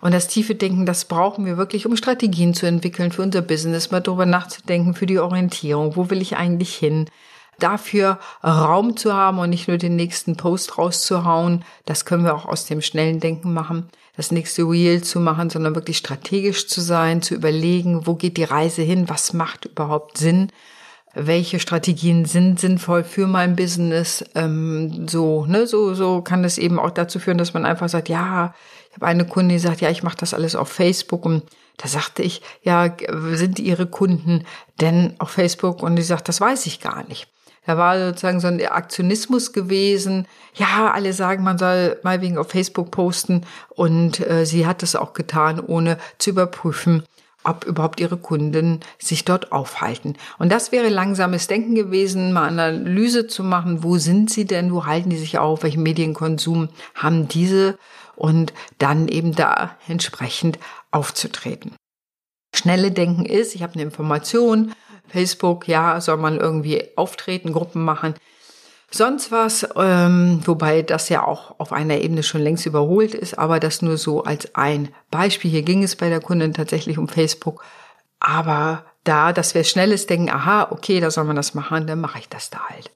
Und 0.00 0.12
das 0.12 0.28
tiefe 0.28 0.54
Denken, 0.54 0.86
das 0.86 1.06
brauchen 1.06 1.46
wir 1.46 1.56
wirklich, 1.56 1.86
um 1.86 1.96
Strategien 1.96 2.54
zu 2.54 2.66
entwickeln 2.66 3.12
für 3.12 3.22
unser 3.22 3.42
Business, 3.42 3.90
mal 3.90 4.00
darüber 4.00 4.26
nachzudenken, 4.26 4.94
für 4.94 5.06
die 5.06 5.18
Orientierung. 5.18 5.96
Wo 5.96 6.10
will 6.10 6.20
ich 6.20 6.36
eigentlich 6.36 6.74
hin? 6.74 7.08
Dafür 7.58 8.18
Raum 8.44 8.96
zu 8.96 9.14
haben 9.14 9.38
und 9.38 9.50
nicht 9.50 9.68
nur 9.68 9.78
den 9.78 9.96
nächsten 9.96 10.36
Post 10.36 10.78
rauszuhauen. 10.78 11.64
Das 11.84 12.04
können 12.04 12.24
wir 12.24 12.34
auch 12.34 12.46
aus 12.46 12.66
dem 12.66 12.82
schnellen 12.82 13.20
Denken 13.20 13.52
machen. 13.52 13.88
Das 14.16 14.30
nächste 14.30 14.62
Reel 14.62 15.02
zu 15.02 15.20
machen, 15.20 15.50
sondern 15.50 15.74
wirklich 15.74 15.98
strategisch 15.98 16.68
zu 16.68 16.80
sein, 16.80 17.20
zu 17.20 17.34
überlegen, 17.34 18.06
wo 18.06 18.14
geht 18.14 18.38
die 18.38 18.44
Reise 18.44 18.82
hin, 18.82 19.08
was 19.08 19.34
macht 19.34 19.66
überhaupt 19.66 20.16
Sinn, 20.16 20.50
welche 21.12 21.60
Strategien 21.60 22.24
sind 22.24 22.58
sinnvoll 22.58 23.04
für 23.04 23.26
mein 23.26 23.56
Business. 23.56 24.24
Ähm, 24.34 25.06
so, 25.08 25.44
ne, 25.46 25.66
so, 25.66 25.94
so 25.94 26.22
kann 26.22 26.44
es 26.44 26.56
eben 26.56 26.78
auch 26.78 26.90
dazu 26.90 27.18
führen, 27.18 27.38
dass 27.38 27.54
man 27.54 27.66
einfach 27.66 27.88
sagt, 27.88 28.08
ja, 28.08 28.54
ich 28.90 28.96
habe 28.96 29.06
eine 29.06 29.26
Kundin, 29.26 29.56
die 29.56 29.62
sagt, 29.62 29.82
ja, 29.82 29.90
ich 29.90 30.02
mache 30.02 30.16
das 30.18 30.32
alles 30.32 30.56
auf 30.56 30.68
Facebook 30.68 31.26
und 31.26 31.42
da 31.76 31.88
sagte 31.88 32.22
ich, 32.22 32.42
ja, 32.62 32.96
sind 33.32 33.58
Ihre 33.58 33.86
Kunden 33.86 34.44
denn 34.80 35.14
auf 35.18 35.30
Facebook? 35.30 35.82
Und 35.82 35.96
die 35.96 36.02
sagt, 36.02 36.28
das 36.28 36.40
weiß 36.40 36.66
ich 36.66 36.80
gar 36.80 37.06
nicht. 37.06 37.28
Da 37.66 37.76
war 37.76 37.98
sozusagen 37.98 38.40
so 38.40 38.46
ein 38.46 38.64
Aktionismus 38.64 39.52
gewesen. 39.52 40.26
Ja, 40.54 40.92
alle 40.92 41.12
sagen, 41.12 41.42
man 41.42 41.58
soll 41.58 41.98
mal 42.02 42.20
wegen 42.20 42.38
auf 42.38 42.50
Facebook 42.50 42.90
posten 42.90 43.42
und 43.70 44.20
äh, 44.20 44.46
sie 44.46 44.66
hat 44.66 44.82
es 44.82 44.96
auch 44.96 45.12
getan, 45.12 45.60
ohne 45.60 45.98
zu 46.18 46.30
überprüfen, 46.30 47.02
ob 47.42 47.64
überhaupt 47.64 48.00
ihre 48.00 48.16
Kunden 48.16 48.80
sich 48.98 49.24
dort 49.24 49.52
aufhalten. 49.52 50.14
Und 50.38 50.50
das 50.50 50.72
wäre 50.72 50.88
langsames 50.88 51.48
Denken 51.48 51.74
gewesen, 51.74 52.32
mal 52.32 52.48
Analyse 52.48 53.26
zu 53.26 53.42
machen, 53.42 53.82
wo 53.82 53.98
sind 53.98 54.30
sie 54.30 54.44
denn, 54.44 54.72
wo 54.72 54.86
halten 54.86 55.10
die 55.10 55.16
sich 55.16 55.38
auf, 55.38 55.62
welchen 55.62 55.82
Medienkonsum 55.82 56.68
haben 56.94 57.28
diese 57.28 57.78
und 58.14 58.52
dann 58.78 59.08
eben 59.08 59.34
da 59.34 59.76
entsprechend 59.88 60.58
aufzutreten. 60.90 61.72
Schnelle 62.56 62.90
Denken 62.90 63.26
ist, 63.26 63.54
ich 63.54 63.62
habe 63.62 63.74
eine 63.74 63.82
Information, 63.82 64.72
Facebook, 65.08 65.68
ja, 65.68 66.00
soll 66.00 66.16
man 66.16 66.38
irgendwie 66.38 66.84
auftreten, 66.96 67.52
Gruppen 67.52 67.84
machen. 67.84 68.14
Sonst 68.90 69.32
was, 69.32 69.68
ähm, 69.76 70.40
wobei 70.44 70.82
das 70.82 71.08
ja 71.08 71.24
auch 71.24 71.58
auf 71.58 71.72
einer 71.72 71.98
Ebene 71.98 72.22
schon 72.22 72.40
längst 72.40 72.66
überholt 72.66 73.14
ist, 73.14 73.38
aber 73.38 73.60
das 73.60 73.82
nur 73.82 73.98
so 73.98 74.24
als 74.24 74.54
ein 74.54 74.88
Beispiel. 75.10 75.50
Hier 75.50 75.62
ging 75.62 75.82
es 75.82 75.96
bei 75.96 76.08
der 76.08 76.20
Kundin 76.20 76.54
tatsächlich 76.54 76.96
um 76.96 77.08
Facebook, 77.08 77.64
aber 78.20 78.84
da, 79.04 79.32
dass 79.32 79.54
wir 79.54 79.64
schnelles 79.64 80.06
denken, 80.06 80.30
aha, 80.30 80.68
okay, 80.70 81.00
da 81.00 81.10
soll 81.10 81.24
man 81.24 81.36
das 81.36 81.54
machen, 81.54 81.86
dann 81.86 82.00
mache 82.00 82.18
ich 82.20 82.28
das 82.28 82.50
da 82.50 82.60
halt. 82.68 82.90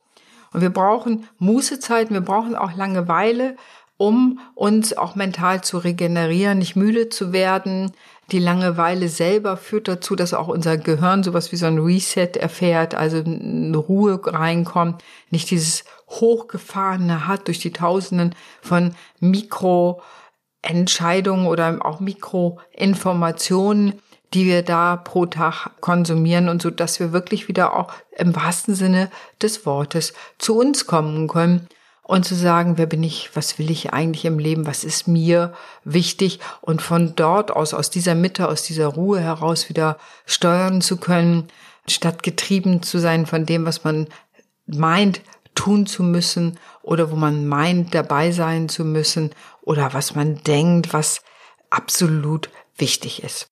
Und 0.53 0.63
wir 0.63 0.71
brauchen 0.71 1.29
Mußezeiten, 1.39 2.15
wir 2.15 2.23
brauchen 2.23 2.57
auch 2.57 2.75
Langeweile, 2.75 3.57
um 3.97 4.41
uns 4.55 4.97
auch 4.97 5.15
mental 5.15 5.63
zu 5.63 5.79
regenerieren, 5.79 6.59
nicht 6.59 6.75
müde 6.75 7.09
zu 7.09 7.33
werden. 7.33 7.93
Die 8.33 8.39
Langeweile 8.39 9.09
selber 9.09 9.57
führt 9.57 9.89
dazu, 9.89 10.15
dass 10.15 10.35
auch 10.35 10.49
unser 10.49 10.77
Gehirn 10.77 11.23
sowas 11.25 11.51
wie 11.51 11.57
so 11.57 11.65
ein 11.67 11.79
Reset 11.79 12.37
erfährt, 12.37 12.95
also 12.95 13.17
eine 13.19 13.77
Ruhe 13.77 14.21
reinkommt, 14.25 15.03
nicht 15.31 15.51
dieses 15.51 15.85
hochgefahrene 16.09 17.27
hat 17.27 17.49
durch 17.49 17.59
die 17.59 17.73
Tausenden 17.73 18.37
von 18.63 18.95
Mikroentscheidungen 19.19 21.47
oder 21.47 21.85
auch 21.85 21.99
Mikroinformationen, 21.99 23.95
die 24.33 24.47
wir 24.47 24.63
da 24.63 24.95
pro 24.97 25.27
Tag 25.27 25.71
konsumieren 25.81 26.49
und 26.49 26.63
so, 26.63 26.71
dass 26.71 27.01
wir 27.01 27.13
wirklich 27.13 27.49
wieder 27.49 27.77
auch 27.77 27.93
im 28.17 28.37
wahrsten 28.37 28.77
Sinne 28.77 29.11
des 29.43 29.67
Wortes 29.67 30.15
zu 30.39 30.57
uns 30.57 30.87
kommen 30.87 31.27
können 31.27 31.67
und 32.11 32.25
zu 32.25 32.35
sagen, 32.35 32.77
wer 32.77 32.87
bin 32.87 33.05
ich, 33.05 33.31
was 33.37 33.61
will 33.61 33.71
ich 33.71 33.93
eigentlich 33.93 34.25
im 34.25 34.41
Leben, 34.41 34.67
was 34.67 34.83
ist 34.83 35.07
mir 35.07 35.55
wichtig 35.85 36.41
und 36.61 36.83
von 36.83 37.15
dort 37.15 37.53
aus, 37.53 37.73
aus 37.73 37.89
dieser 37.89 38.17
Mitte, 38.17 38.49
aus 38.49 38.65
dieser 38.65 38.89
Ruhe 38.89 39.21
heraus 39.21 39.69
wieder 39.69 39.97
steuern 40.27 40.81
zu 40.81 40.97
können, 40.97 41.47
statt 41.87 42.25
getrieben 42.25 42.83
zu 42.83 42.99
sein 42.99 43.27
von 43.27 43.47
dem, 43.47 43.65
was 43.65 43.85
man 43.85 44.09
meint 44.67 45.21
tun 45.55 45.87
zu 45.87 46.03
müssen 46.03 46.59
oder 46.83 47.13
wo 47.13 47.15
man 47.17 47.47
meint 47.47 47.95
dabei 47.95 48.33
sein 48.33 48.69
zu 48.69 48.85
müssen 48.85 49.31
oder 49.63 49.95
was 49.95 50.17
man 50.17 50.43
denkt, 50.43 50.93
was 50.93 51.23
absolut 51.71 52.51
wichtig 52.77 53.23
ist. 53.23 53.47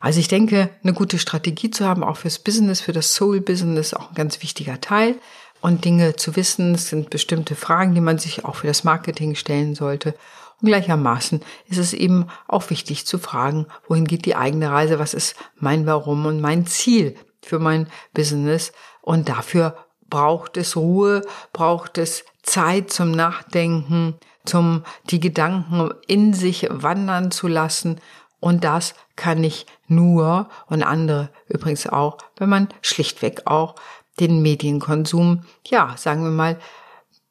Also 0.00 0.20
ich 0.20 0.28
denke, 0.28 0.68
eine 0.82 0.92
gute 0.92 1.18
Strategie 1.18 1.70
zu 1.70 1.86
haben, 1.86 2.04
auch 2.04 2.18
fürs 2.18 2.40
Business, 2.40 2.82
für 2.82 2.92
das 2.92 3.14
Soul 3.14 3.40
Business, 3.40 3.94
auch 3.94 4.10
ein 4.10 4.16
ganz 4.16 4.42
wichtiger 4.42 4.82
Teil 4.82 5.14
und 5.62 5.84
Dinge 5.84 6.16
zu 6.16 6.36
wissen. 6.36 6.74
Es 6.74 6.88
sind 6.88 7.08
bestimmte 7.08 7.56
Fragen, 7.56 7.94
die 7.94 8.00
man 8.02 8.18
sich 8.18 8.44
auch 8.44 8.56
für 8.56 8.66
das 8.66 8.84
Marketing 8.84 9.34
stellen 9.34 9.74
sollte. 9.74 10.14
Und 10.60 10.68
gleichermaßen 10.68 11.40
ist 11.68 11.78
es 11.78 11.94
eben 11.94 12.26
auch 12.46 12.68
wichtig 12.68 13.06
zu 13.06 13.18
fragen, 13.18 13.66
wohin 13.88 14.06
geht 14.06 14.26
die 14.26 14.36
eigene 14.36 14.70
Reise, 14.70 14.98
was 14.98 15.14
ist 15.14 15.34
mein 15.56 15.86
Warum 15.86 16.26
und 16.26 16.40
mein 16.40 16.66
Ziel 16.66 17.16
für 17.42 17.58
mein 17.58 17.88
Business. 18.12 18.72
Und 19.00 19.28
dafür 19.28 19.76
braucht 20.10 20.56
es 20.56 20.76
Ruhe, 20.76 21.22
braucht 21.52 21.96
es 21.96 22.24
Zeit 22.42 22.92
zum 22.92 23.12
Nachdenken, 23.12 24.14
zum 24.44 24.82
die 25.04 25.20
Gedanken 25.20 25.90
in 26.06 26.34
sich 26.34 26.68
wandern 26.70 27.30
zu 27.30 27.48
lassen. 27.48 28.00
Und 28.40 28.64
das 28.64 28.94
kann 29.14 29.44
ich 29.44 29.66
nur 29.86 30.48
und 30.66 30.82
andere 30.82 31.30
übrigens 31.48 31.86
auch, 31.86 32.18
wenn 32.36 32.48
man 32.48 32.68
schlichtweg 32.82 33.42
auch 33.46 33.76
den 34.20 34.42
Medienkonsum, 34.42 35.44
ja, 35.66 35.94
sagen 35.96 36.24
wir 36.24 36.30
mal, 36.30 36.58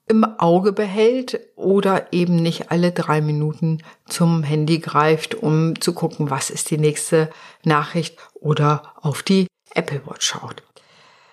im 0.08 0.26
Auge 0.40 0.74
behält 0.74 1.40
oder 1.56 2.12
eben 2.12 2.36
nicht 2.36 2.70
alle 2.70 2.92
drei 2.92 3.22
Minuten 3.22 3.82
zum 4.08 4.44
Handy 4.44 4.80
greift, 4.80 5.36
um 5.36 5.80
zu 5.80 5.94
gucken, 5.94 6.30
was 6.30 6.50
ist 6.50 6.70
die 6.70 6.78
nächste 6.78 7.30
Nachricht 7.64 8.18
oder 8.34 8.94
auf 9.02 9.24
die 9.24 9.48
Apple 9.74 10.02
Watch 10.06 10.26
schaut. 10.26 10.64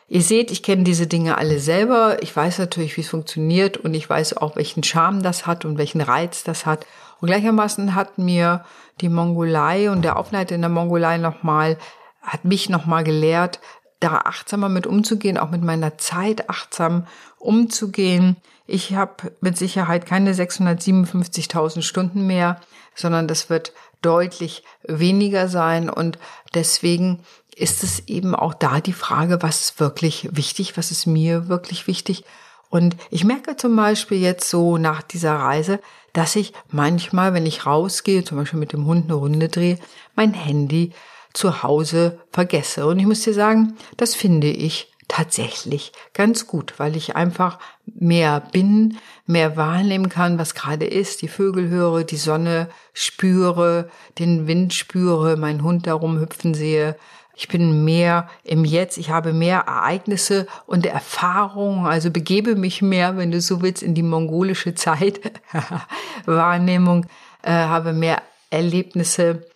Ihr 0.06 0.22
seht, 0.22 0.50
ich 0.50 0.62
kenne 0.62 0.84
diese 0.84 1.06
Dinge 1.06 1.36
alle 1.36 1.60
selber. 1.60 2.22
Ich 2.22 2.34
weiß 2.34 2.58
natürlich, 2.60 2.96
wie 2.96 3.02
es 3.02 3.08
funktioniert 3.08 3.76
und 3.76 3.92
ich 3.94 4.08
weiß 4.08 4.36
auch, 4.38 4.56
welchen 4.56 4.82
Charme 4.82 5.22
das 5.22 5.46
hat 5.46 5.64
und 5.64 5.76
welchen 5.76 6.00
Reiz 6.00 6.44
das 6.44 6.64
hat. 6.64 6.86
Und 7.20 7.26
gleichermaßen 7.26 7.94
hat 7.94 8.16
mir 8.16 8.64
die 9.00 9.10
Mongolei 9.10 9.90
und 9.90 10.02
der 10.02 10.16
Aufleiter 10.16 10.54
in 10.54 10.62
der 10.62 10.70
Mongolei 10.70 11.18
nochmal, 11.18 11.76
hat 12.22 12.44
mich 12.44 12.70
nochmal 12.70 13.04
gelehrt, 13.04 13.60
da 14.00 14.18
achtsamer 14.18 14.68
mit 14.68 14.86
umzugehen, 14.86 15.38
auch 15.38 15.50
mit 15.50 15.62
meiner 15.62 15.98
Zeit 15.98 16.48
achtsam 16.48 17.06
umzugehen. 17.38 18.36
Ich 18.66 18.94
habe 18.94 19.32
mit 19.40 19.56
Sicherheit 19.58 20.06
keine 20.06 20.32
657.000 20.34 21.82
Stunden 21.82 22.26
mehr, 22.26 22.60
sondern 22.94 23.28
das 23.28 23.50
wird 23.50 23.72
deutlich 24.02 24.62
weniger 24.84 25.48
sein 25.48 25.90
und 25.90 26.18
deswegen 26.54 27.20
ist 27.56 27.82
es 27.82 28.06
eben 28.06 28.34
auch 28.34 28.54
da 28.54 28.80
die 28.80 28.92
Frage, 28.92 29.42
was 29.42 29.62
ist 29.62 29.80
wirklich 29.80 30.28
wichtig, 30.32 30.76
was 30.76 30.92
ist 30.92 31.06
mir 31.06 31.48
wirklich 31.48 31.88
wichtig. 31.88 32.24
Und 32.70 32.96
ich 33.10 33.24
merke 33.24 33.56
zum 33.56 33.74
Beispiel 33.74 34.18
jetzt 34.18 34.48
so 34.48 34.78
nach 34.78 35.02
dieser 35.02 35.34
Reise, 35.34 35.80
dass 36.12 36.36
ich 36.36 36.52
manchmal, 36.70 37.34
wenn 37.34 37.46
ich 37.46 37.66
rausgehe, 37.66 38.24
zum 38.24 38.38
Beispiel 38.38 38.60
mit 38.60 38.72
dem 38.72 38.86
Hund 38.86 39.04
eine 39.04 39.14
Runde 39.14 39.48
drehe, 39.48 39.78
mein 40.14 40.34
Handy 40.34 40.92
zu 41.32 41.62
Hause 41.62 42.18
vergesse. 42.32 42.86
Und 42.86 42.98
ich 42.98 43.06
muss 43.06 43.22
dir 43.22 43.34
sagen, 43.34 43.76
das 43.96 44.14
finde 44.14 44.48
ich 44.48 44.92
tatsächlich 45.08 45.92
ganz 46.12 46.46
gut, 46.46 46.74
weil 46.76 46.94
ich 46.94 47.16
einfach 47.16 47.58
mehr 47.86 48.40
bin, 48.52 48.98
mehr 49.26 49.56
wahrnehmen 49.56 50.10
kann, 50.10 50.38
was 50.38 50.54
gerade 50.54 50.84
ist, 50.84 51.22
die 51.22 51.28
Vögel 51.28 51.68
höre, 51.68 52.04
die 52.04 52.16
Sonne 52.16 52.68
spüre, 52.92 53.90
den 54.18 54.46
Wind 54.46 54.74
spüre, 54.74 55.36
meinen 55.36 55.62
Hund 55.62 55.86
darum 55.86 56.20
hüpfen 56.20 56.54
sehe. 56.54 56.96
Ich 57.34 57.48
bin 57.48 57.84
mehr 57.84 58.28
im 58.42 58.64
Jetzt, 58.64 58.98
ich 58.98 59.10
habe 59.10 59.32
mehr 59.32 59.60
Ereignisse 59.60 60.46
und 60.66 60.84
Erfahrungen, 60.84 61.86
also 61.86 62.10
begebe 62.10 62.56
mich 62.56 62.82
mehr, 62.82 63.16
wenn 63.16 63.30
du 63.30 63.40
so 63.40 63.62
willst, 63.62 63.82
in 63.82 63.94
die 63.94 64.02
mongolische 64.02 64.74
Zeit, 64.74 65.20
Wahrnehmung, 66.26 67.06
äh, 67.42 67.52
habe 67.52 67.92
mehr 67.92 68.22
Erlebnisse, 68.50 69.46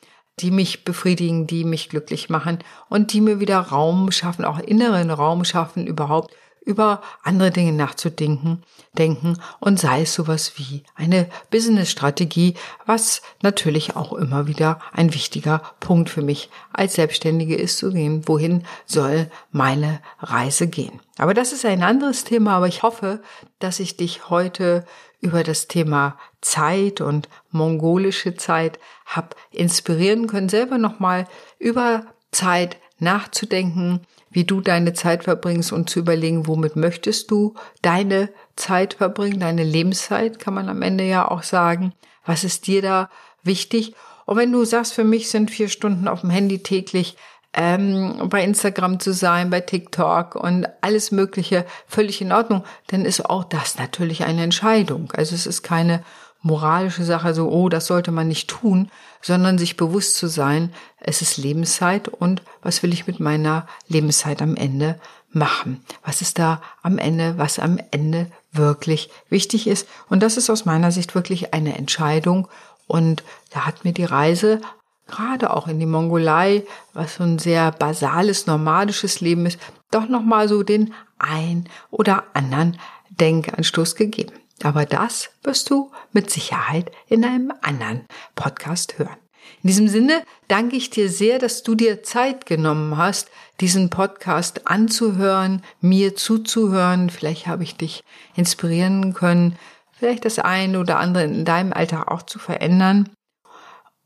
die 0.43 0.51
mich 0.51 0.85
befriedigen, 0.85 1.47
die 1.47 1.65
mich 1.65 1.89
glücklich 1.89 2.29
machen 2.29 2.59
und 2.89 3.13
die 3.13 3.21
mir 3.21 3.41
wieder 3.41 3.59
Raum 3.59 4.11
schaffen, 4.13 4.45
auch 4.45 4.59
inneren 4.59 5.11
Raum 5.11 5.45
schaffen, 5.45 5.87
überhaupt 5.87 6.35
über 6.65 7.03
andere 7.23 7.51
Dinge 7.51 7.73
nachzudenken, 7.73 8.63
denken 8.97 9.39
und 9.59 9.81
sei 9.81 10.03
es 10.03 10.15
sowas 10.15 10.53
wie 10.57 10.85
eine 10.95 11.29
Business-Strategie, 11.51 12.55
was 12.87 13.23
natürlich 13.43 13.97
auch 13.97 14.13
immer 14.13 14.47
wieder 14.47 14.79
ein 14.93 15.13
wichtiger 15.13 15.63
Punkt 15.81 16.09
für 16.09 16.23
mich 16.23 16.51
als 16.73 16.95
Selbstständige 16.95 17.57
ist 17.57 17.79
zu 17.79 17.91
gehen, 17.93 18.29
wohin 18.29 18.65
soll 18.87 19.31
meine 19.51 20.01
Reise 20.21 20.69
gehen. 20.69 21.01
Aber 21.19 21.35
das 21.35 21.53
ist 21.53 21.65
ein 21.65 21.83
anderes 21.83 22.25
Thema, 22.25 22.57
aber 22.57 22.69
ich 22.69 22.83
hoffe, 22.83 23.23
dass 23.59 23.81
ich 23.81 23.97
dich 23.97 24.31
heute 24.31 24.85
über 25.23 25.45
das 25.45 25.69
Thema 25.69 26.19
Zeit 26.43 27.01
und 27.01 27.29
mongolische 27.51 28.37
Zeit 28.37 28.79
habe 29.07 29.29
inspirieren 29.51 30.27
können, 30.27 30.51
selber 30.51 30.77
nochmal 30.77 31.27
über 31.59 32.05
Zeit 32.33 32.77
nachzudenken, 32.99 34.01
wie 34.31 34.45
du 34.45 34.61
deine 34.61 34.93
Zeit 34.95 35.25
verbringst 35.25 35.73
und 35.73 35.89
zu 35.89 36.01
überlegen, 36.01 36.47
womit 36.47 36.77
möchtest 36.77 37.31
du 37.31 37.55
deine 37.83 38.31
Zeit 38.57 38.95
verbringen, 38.95 39.41
deine 39.41 39.65
Lebenszeit, 39.65 40.39
kann 40.39 40.55
man 40.55 40.69
am 40.69 40.83
Ende 40.83 41.05
ja 41.05 41.31
auch 41.31 41.43
sagen. 41.43 41.93
Was 42.25 42.45
ist 42.45 42.67
dir 42.67 42.83
da 42.83 43.11
wichtig? 43.43 43.95
Und 44.25 44.37
wenn 44.37 44.53
du 44.53 44.65
sagst, 44.65 44.95
für 44.95 45.05
mich 45.05 45.31
sind 45.31 45.51
vier 45.51 45.69
Stunden 45.69 46.09
auf 46.09 46.23
dem 46.23 46.31
Handy 46.31 46.63
täglich 46.63 47.17
ähm, 47.55 48.29
bei 48.29 48.43
Instagram 48.43 48.99
zu 49.01 49.13
sein, 49.13 49.51
bei 49.51 49.61
TikTok 49.61 50.35
und 50.37 50.67
alles 50.81 51.11
Mögliche 51.11 51.67
völlig 51.87 52.21
in 52.21 52.33
Ordnung, 52.33 52.65
dann 52.89 53.05
ist 53.05 53.29
auch 53.29 53.45
das 53.45 53.79
natürlich 53.79 54.25
eine 54.25 54.43
Entscheidung. 54.43 55.13
Also 55.15 55.35
es 55.35 55.47
ist 55.47 55.63
keine 55.63 56.03
moralische 56.41 57.05
Sache, 57.05 57.35
so, 57.35 57.49
oh, 57.51 57.69
das 57.69 57.87
sollte 57.87 58.11
man 58.11 58.29
nicht 58.29 58.49
tun, 58.49 58.91
sondern 59.21 59.59
sich 59.59 59.77
bewusst 59.77 60.17
zu 60.17 60.27
sein, 60.27 60.73
es 60.99 61.23
ist 61.23 61.37
Lebenszeit 61.37 62.09
und 62.09 62.43
was 62.63 62.83
will 62.83 62.93
ich 62.93 63.07
mit 63.07 63.21
meiner 63.21 63.67
Lebenszeit 63.87 64.43
am 64.43 64.57
Ende 64.57 64.99
machen? 65.31 65.85
Was 66.05 66.21
ist 66.21 66.39
da 66.39 66.61
am 66.83 66.99
Ende, 66.99 67.39
was 67.39 67.59
am 67.59 67.79
Ende 67.93 68.27
wirklich 68.51 69.09
wichtig 69.29 69.67
ist? 69.67 69.87
Und 70.09 70.23
das 70.23 70.37
ist 70.37 70.51
aus 70.51 70.65
meiner 70.65 70.91
Sicht 70.91 71.15
wirklich 71.15 71.55
eine 71.55 71.77
Entscheidung 71.77 72.49
und 72.87 73.23
da 73.51 73.65
hat 73.65 73.85
mir 73.85 73.93
die 73.93 74.05
Reise 74.05 74.61
gerade 75.07 75.55
auch 75.55 75.69
in 75.69 75.79
die 75.79 75.87
Mongolei, 75.87 76.65
was 76.93 77.17
so 77.17 77.25
ein 77.25 77.39
sehr 77.39 77.71
basales, 77.73 78.47
nomadisches 78.47 79.21
Leben 79.21 79.47
ist, 79.47 79.59
doch 79.91 80.09
nochmal 80.09 80.49
so 80.49 80.63
den 80.63 80.95
ein 81.19 81.69
oder 81.91 82.25
anderen 82.35 82.79
Denkanstoß 83.11 83.95
gegeben. 83.95 84.33
Aber 84.63 84.87
das 84.87 85.31
wirst 85.43 85.71
du 85.71 85.91
mit 86.13 86.31
Sicherheit 86.31 86.91
in 87.09 87.25
einem 87.25 87.53
anderen 87.63 88.07
Podcast 88.35 88.99
hören. 88.99 89.17
In 89.63 89.69
diesem 89.69 89.89
Sinne 89.89 90.23
danke 90.49 90.77
ich 90.77 90.91
dir 90.91 91.09
sehr, 91.09 91.39
dass 91.39 91.63
du 91.63 91.75
dir 91.75 92.03
Zeit 92.03 92.47
genommen 92.47 92.97
hast, 92.97 93.31
diesen 93.61 93.91
Podcast 93.91 94.67
anzuhören, 94.67 95.63
mir 95.81 96.17
zuzuhören. 96.17 97.11
Vielleicht 97.11 97.47
habe 97.47 97.63
ich 97.63 97.77
dich 97.77 98.03
inspirieren 98.35 99.15
können, 99.15 99.57
vielleicht 99.93 100.25
das 100.25 100.39
eine 100.39 100.81
oder 100.81 100.99
andere 100.99 101.25
in 101.25 101.45
deinem 101.45 101.73
Alltag 101.73 102.09
auch 102.11 102.23
zu 102.23 102.39
verändern 102.39 103.11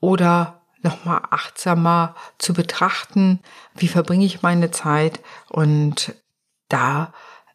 oder 0.00 0.55
nochmal 0.86 1.20
achtsamer 1.30 2.14
zu 2.38 2.54
betrachten, 2.54 3.40
wie 3.74 3.88
verbringe 3.88 4.24
ich 4.24 4.42
meine 4.42 4.70
Zeit 4.70 5.20
und 5.48 6.14
da, 6.68 7.12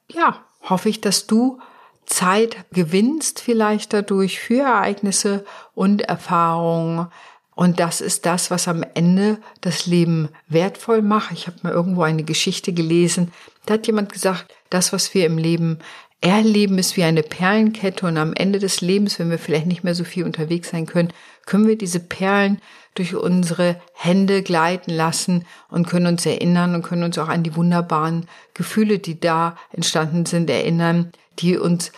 ja, 0.07 0.43
hoffe 0.61 0.89
ich, 0.89 1.01
dass 1.01 1.27
du 1.27 1.59
Zeit 2.05 2.57
gewinnst 2.71 3.39
vielleicht 3.39 3.93
dadurch 3.93 4.39
für 4.39 4.63
Ereignisse 4.63 5.45
und 5.73 6.01
Erfahrungen. 6.01 7.07
Und 7.55 7.79
das 7.79 8.01
ist 8.01 8.25
das, 8.25 8.51
was 8.51 8.67
am 8.67 8.83
Ende 8.93 9.37
das 9.61 9.85
Leben 9.85 10.29
wertvoll 10.47 11.01
macht. 11.01 11.31
Ich 11.31 11.47
habe 11.47 11.57
mal 11.63 11.73
irgendwo 11.73 12.03
eine 12.03 12.23
Geschichte 12.23 12.73
gelesen. 12.73 13.31
Da 13.65 13.75
hat 13.75 13.87
jemand 13.87 14.11
gesagt, 14.11 14.53
das, 14.69 14.93
was 14.93 15.13
wir 15.13 15.25
im 15.25 15.37
Leben 15.37 15.79
erleben, 16.21 16.77
ist 16.77 16.95
wie 16.97 17.03
eine 17.03 17.23
Perlenkette. 17.23 18.05
Und 18.05 18.17
am 18.17 18.33
Ende 18.33 18.59
des 18.59 18.81
Lebens, 18.81 19.19
wenn 19.19 19.29
wir 19.29 19.39
vielleicht 19.39 19.65
nicht 19.65 19.83
mehr 19.83 19.95
so 19.95 20.03
viel 20.03 20.23
unterwegs 20.23 20.69
sein 20.69 20.85
können, 20.85 21.11
können 21.45 21.67
wir 21.67 21.77
diese 21.77 21.99
Perlen 21.99 22.61
durch 22.93 23.15
unsere 23.15 23.81
Hände 23.93 24.43
gleiten 24.43 24.91
lassen 24.91 25.45
und 25.69 25.87
können 25.87 26.07
uns 26.07 26.25
erinnern 26.25 26.75
und 26.75 26.83
können 26.83 27.03
uns 27.03 27.17
auch 27.17 27.29
an 27.29 27.43
die 27.43 27.55
wunderbaren 27.55 28.27
Gefühle, 28.53 28.99
die 28.99 29.19
da 29.19 29.57
entstanden 29.71 30.25
sind, 30.25 30.49
erinnern, 30.49 31.11
die 31.39 31.57
uns 31.57 31.91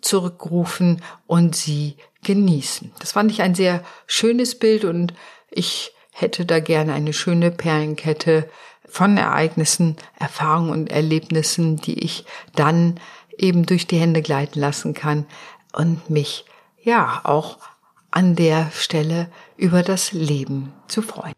zurückrufen 0.00 1.02
und 1.26 1.54
sie 1.54 1.96
genießen. 2.22 2.92
Das 3.00 3.12
fand 3.12 3.30
ich 3.30 3.42
ein 3.42 3.54
sehr 3.54 3.84
schönes 4.06 4.58
Bild 4.58 4.84
und 4.84 5.14
ich 5.50 5.92
hätte 6.12 6.46
da 6.46 6.60
gerne 6.60 6.92
eine 6.92 7.12
schöne 7.12 7.50
Perlenkette 7.50 8.48
von 8.86 9.16
Ereignissen, 9.16 9.96
Erfahrungen 10.18 10.70
und 10.70 10.90
Erlebnissen, 10.90 11.76
die 11.76 11.98
ich 12.02 12.24
dann 12.54 12.98
eben 13.40 13.66
durch 13.66 13.86
die 13.86 13.98
Hände 13.98 14.22
gleiten 14.22 14.60
lassen 14.60 14.94
kann 14.94 15.26
und 15.72 16.10
mich 16.10 16.44
ja 16.82 17.20
auch 17.24 17.58
an 18.10 18.36
der 18.36 18.70
Stelle 18.72 19.28
über 19.56 19.82
das 19.82 20.12
Leben 20.12 20.72
zu 20.88 21.02
freuen. 21.02 21.34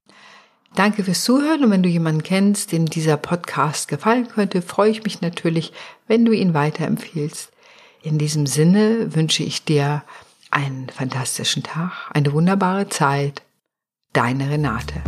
Danke 0.75 1.05
fürs 1.05 1.25
Zuhören 1.25 1.65
und 1.65 1.71
wenn 1.71 1.83
du 1.83 1.89
jemanden 1.89 2.23
kennst, 2.23 2.73
dem 2.73 2.87
dieser 2.87 3.19
Podcast 3.19 3.89
gefallen 3.89 4.29
könnte, 4.29 4.63
freue 4.63 4.91
ich 4.91 5.05
mich 5.05 5.21
natürlich, 5.21 5.73
wenn 6.07 6.25
du 6.25 6.33
ihn 6.33 6.55
weiterempfiehlst. 6.55 7.53
In 8.03 8.19
diesem 8.19 8.47
Sinne 8.47 9.15
wünsche 9.15 9.43
ich 9.43 9.65
dir 9.65 10.03
einen 10.51 10.89
fantastischen 10.89 11.63
Tag, 11.63 11.93
eine 12.13 12.33
wunderbare 12.33 12.89
Zeit. 12.89 13.43
Deine 14.15 14.51
Renate. 14.51 15.03